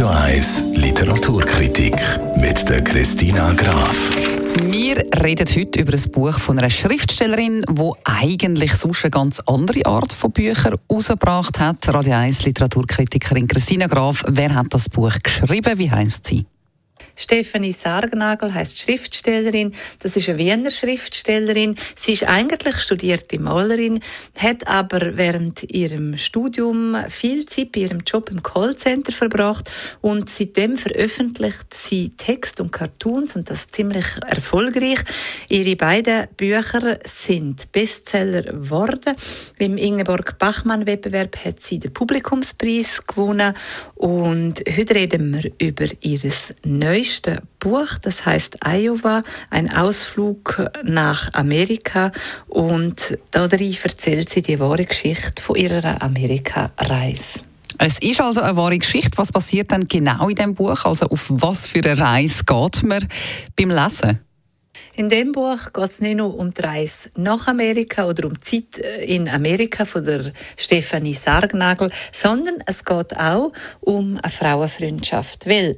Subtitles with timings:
[0.00, 1.94] Radio 1 Literaturkritik
[2.36, 3.94] mit der Christina Graf.
[4.62, 9.84] Wir reden heute über ein Buch von einer Schriftstellerin, die eigentlich sonst eine ganz andere
[9.84, 11.86] Art von Büchern herausgebracht hat.
[11.92, 14.24] Radio 1 Literaturkritikerin Christina Graf.
[14.26, 15.78] Wer hat das Buch geschrieben?
[15.78, 16.46] Wie heißt sie?
[17.16, 19.74] Stefanie Sargnagel heißt Schriftstellerin.
[20.00, 21.76] Das ist eine Wiener Schriftstellerin.
[21.96, 24.00] Sie ist eigentlich studierte Malerin,
[24.36, 30.76] hat aber während ihrem Studium viel Zeit bei ihrem Job im Callcenter verbracht und seitdem
[30.76, 35.00] veröffentlicht sie Text und Cartoons und das ziemlich erfolgreich.
[35.48, 39.14] Ihre beiden Bücher sind Bestseller geworden.
[39.58, 43.54] Im Ingeborg Bachmann Wettbewerb hat sie den Publikumspreis gewonnen
[43.94, 51.32] und heute reden wir über ihres neues neueste Buch, das heißt Iowa, ein Ausflug nach
[51.34, 52.10] Amerika
[52.48, 57.40] und darin erzählt sie die wahre Geschichte von ihrer Amerika-Reise.
[57.78, 59.16] Es ist also eine wahre Geschichte.
[59.18, 60.84] Was passiert dann genau in dem Buch?
[60.84, 63.06] Also auf was für eine Reise geht man
[63.56, 64.18] beim Lesen?
[64.94, 68.40] In dem Buch geht es nicht nur um die Reise nach Amerika oder um die
[68.68, 75.46] Zeit äh, in Amerika von der Stefanie Sargnagel, sondern es geht auch um eine Frauenfreundschaft.
[75.46, 75.76] Weil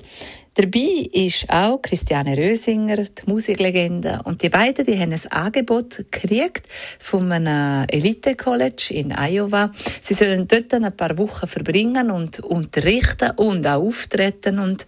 [0.54, 4.20] Dabei ist auch Christiane Rösinger, die Musiklegende.
[4.24, 6.66] Und die beiden, die haben ein Angebot gekriegt
[6.98, 9.72] von einem Elite-College in Iowa.
[10.02, 14.58] Sie sollen dort ein paar Wochen verbringen und unterrichten und auch auftreten.
[14.58, 14.84] Und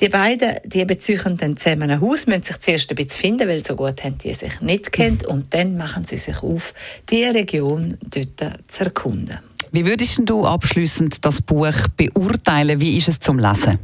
[0.00, 3.64] die beiden, die beziehen dann zusammen ein Haus, müssen sich zuerst ein bisschen finden, weil
[3.64, 5.24] so gut haben die sich nicht kennt.
[5.24, 6.74] Und dann machen sie sich auf,
[7.08, 9.38] die Region dort zu erkunden.
[9.72, 12.80] Wie würdest du abschließend das Buch beurteilen?
[12.80, 13.78] Wie ist es zum Lesen?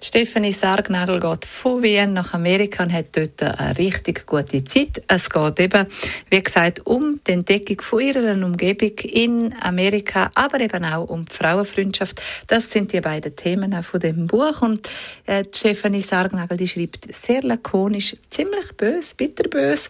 [0.00, 5.02] Stephanie Sargnagel geht von Wien nach Amerika und hat dort eine richtig gute Zeit.
[5.08, 5.88] Es geht eben,
[6.30, 11.34] wie gesagt, um die Entdeckung von ihrer Umgebung in Amerika, aber eben auch um die
[11.34, 12.22] Frauenfreundschaft.
[12.46, 14.62] Das sind die beiden Themen von dem Buch.
[14.62, 14.88] Und
[15.26, 19.88] äh, Stephanie Sargnagel, die schreibt sehr lakonisch, ziemlich bös, bitterbös,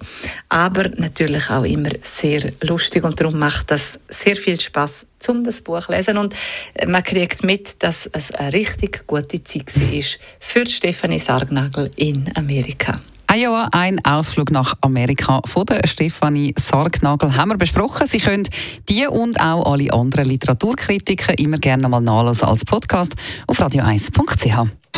[0.49, 5.61] aber natürlich auch immer sehr lustig und darum macht das sehr viel Spaß um das
[5.63, 6.19] Buch zu lesen.
[6.19, 6.35] Und
[6.87, 10.03] man kriegt mit, dass es eine richtig gute Zeit war
[10.41, 13.01] für Stefanie Sargnagel in Amerika.
[13.31, 18.07] Iowa, ein Ausflug nach Amerika von der Stefanie Sargnagel haben wir besprochen.
[18.07, 18.49] Sie können
[18.89, 24.98] die und auch alle anderen Literaturkritiken immer gerne nochmal nachlesen als Podcast auf radio1.ch.